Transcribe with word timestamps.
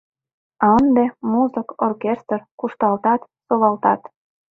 А 0.63 0.65
ынде— 0.79 1.05
музык, 1.31 1.67
оркестр, 1.87 2.39
кушталтат, 2.59 3.21
совалтат. 3.47 4.01